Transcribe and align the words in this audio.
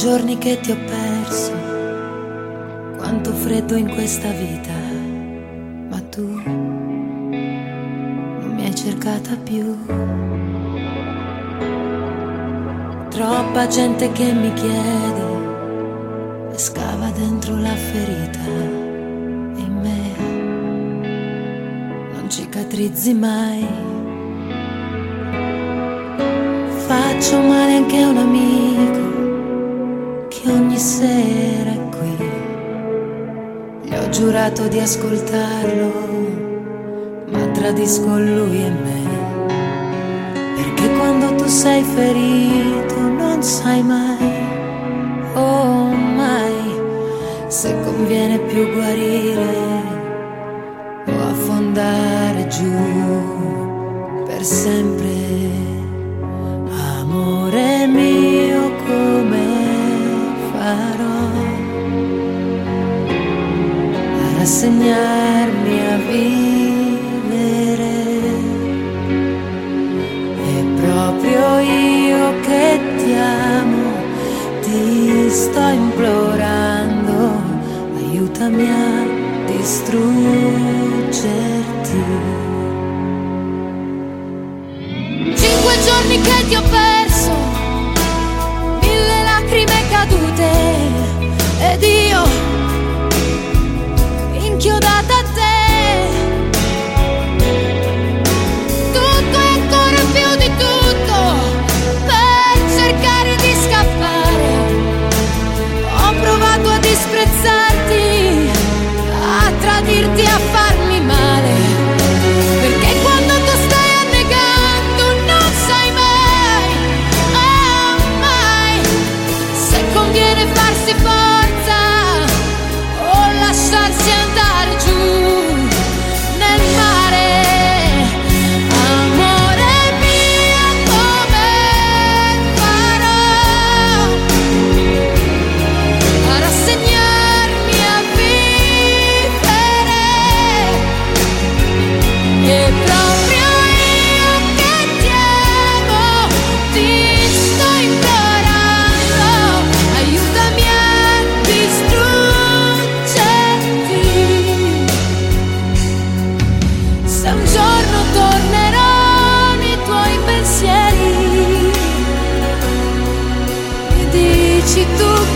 giorni 0.00 0.38
che 0.38 0.58
ti 0.60 0.70
ho 0.70 0.76
perso, 0.86 1.52
quanto 2.96 3.32
freddo 3.32 3.76
in 3.76 3.90
questa 3.90 4.30
vita, 4.30 4.72
ma 5.90 6.00
tu 6.08 6.40
non 8.40 8.52
mi 8.54 8.64
hai 8.64 8.74
cercata 8.74 9.36
più. 9.36 9.76
Troppa 13.10 13.66
gente 13.66 14.10
che 14.12 14.32
mi 14.32 14.52
chiede 14.54 15.38
e 16.52 16.58
scava 16.58 17.10
dentro 17.10 17.56
la 17.56 17.74
ferita 17.74 18.46
e 18.46 19.60
in 19.60 19.80
me 19.82 20.14
non 22.14 22.30
cicatrizzi 22.30 23.12
mai. 23.12 23.66
Faccio 26.86 27.38
male 27.40 27.74
anche 27.76 28.00
a 28.00 28.08
un 28.08 28.16
amico 28.16 29.09
è 30.82 31.78
qui. 31.90 32.16
Gli 33.82 33.94
ho 33.94 34.08
giurato 34.08 34.66
di 34.68 34.78
ascoltarlo, 34.78 35.92
ma 37.30 37.46
tradisco 37.48 38.16
lui 38.16 38.64
e 38.64 38.70
me. 38.70 39.02
Perché 40.54 40.88
quando 40.96 41.34
tu 41.34 41.46
sei 41.46 41.82
ferito 41.82 42.98
non 42.98 43.42
sai 43.42 43.82
mai, 43.82 44.46
oh 45.34 45.90
mai, 45.92 46.80
se 47.48 47.78
conviene 47.84 48.38
più 48.38 48.72
guarire 48.72 49.82
o 51.04 51.20
affondare 51.20 52.46
giù 52.46 54.24
per 54.24 54.42
sempre. 54.42 55.69
A 64.60 64.66
rassegnarmi 64.66 65.78
a 65.86 65.96
vivere? 66.10 66.28
È 70.36 70.62
proprio 70.82 71.58
io 71.60 72.40
che 72.40 72.80
ti 72.98 73.14
amo, 73.14 73.92
ti 74.60 75.30
sto 75.30 75.66
implorando, 75.68 77.40
aiutami 77.96 78.68
a 78.68 79.06
distruggerti. 79.46 80.58
Cinque 85.36 85.74
giorni 85.86 86.20
che 86.20 86.44
ti 86.48 86.54
ho 86.56 86.62
perso, 86.62 86.89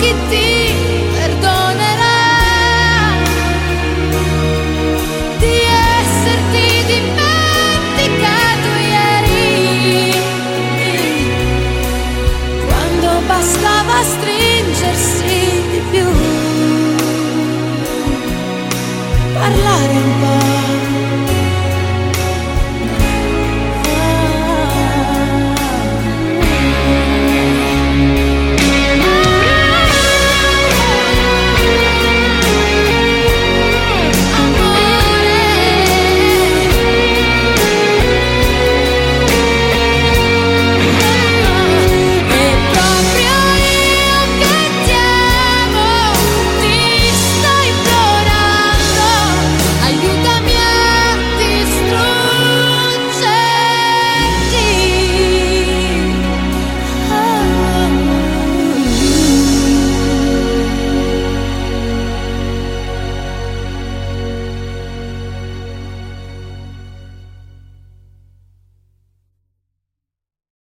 tu 0.04 0.10
chi 0.30 0.53